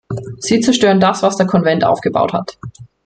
[0.39, 2.57] Sie zerstören das, was der Konvent aufgebaut hat.